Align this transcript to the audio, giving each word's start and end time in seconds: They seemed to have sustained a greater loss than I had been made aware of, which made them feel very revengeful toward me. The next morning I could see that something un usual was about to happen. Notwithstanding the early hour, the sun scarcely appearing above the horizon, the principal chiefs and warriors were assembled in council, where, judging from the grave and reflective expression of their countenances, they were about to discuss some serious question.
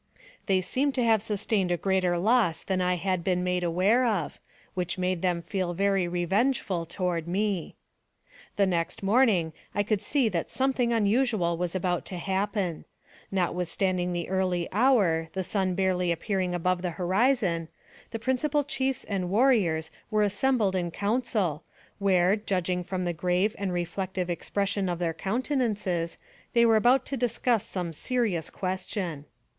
They 0.47 0.61
seemed 0.61 0.95
to 0.95 1.03
have 1.03 1.21
sustained 1.21 1.69
a 1.69 1.77
greater 1.77 2.17
loss 2.17 2.63
than 2.63 2.81
I 2.81 2.95
had 2.95 3.23
been 3.23 3.43
made 3.43 3.63
aware 3.63 4.03
of, 4.03 4.39
which 4.73 4.97
made 4.97 5.21
them 5.21 5.43
feel 5.43 5.75
very 5.75 6.07
revengeful 6.07 6.87
toward 6.87 7.27
me. 7.27 7.75
The 8.55 8.65
next 8.65 9.03
morning 9.03 9.53
I 9.75 9.83
could 9.83 10.01
see 10.01 10.27
that 10.29 10.49
something 10.49 10.91
un 10.91 11.05
usual 11.05 11.55
was 11.55 11.75
about 11.75 12.05
to 12.07 12.17
happen. 12.17 12.85
Notwithstanding 13.31 14.11
the 14.11 14.27
early 14.27 14.67
hour, 14.71 15.29
the 15.33 15.43
sun 15.43 15.75
scarcely 15.75 16.11
appearing 16.11 16.55
above 16.55 16.81
the 16.81 16.97
horizon, 16.97 17.67
the 18.09 18.17
principal 18.17 18.63
chiefs 18.63 19.03
and 19.03 19.29
warriors 19.29 19.91
were 20.09 20.23
assembled 20.23 20.75
in 20.75 20.89
council, 20.89 21.63
where, 21.99 22.35
judging 22.35 22.83
from 22.83 23.03
the 23.03 23.13
grave 23.13 23.55
and 23.59 23.71
reflective 23.71 24.31
expression 24.31 24.89
of 24.89 24.97
their 24.97 25.13
countenances, 25.13 26.17
they 26.53 26.65
were 26.65 26.75
about 26.75 27.05
to 27.05 27.15
discuss 27.17 27.67
some 27.67 27.93
serious 27.93 28.49
question. 28.49 29.25